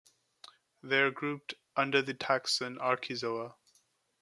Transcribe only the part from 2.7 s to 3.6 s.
Archezoa.